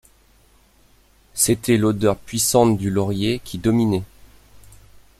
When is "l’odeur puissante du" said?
1.77-2.89